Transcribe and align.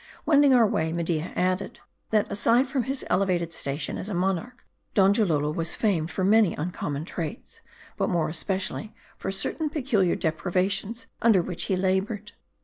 Wending 0.25 0.51
our 0.51 0.65
way, 0.65 0.91
Media 0.91 1.31
added, 1.35 1.79
that 2.09 2.25
aside 2.31 2.67
from 2.67 2.85
his 2.85 3.05
ele 3.07 3.23
vated 3.27 3.53
station 3.53 3.99
as 3.99 4.09
a 4.09 4.15
monarch, 4.15 4.65
Donjalolo 4.95 5.51
was 5.53 5.75
famed 5.75 6.09
for 6.09 6.23
many 6.23 6.55
uncommon 6.55 7.05
traits; 7.05 7.61
but 7.97 8.09
more 8.09 8.27
especially 8.27 8.95
for 9.19 9.31
certain 9.31 9.69
peculiar 9.69 10.15
deprivations, 10.15 11.05
under 11.21 11.43
which 11.43 11.65
he 11.65 11.75
labored. 11.75 12.31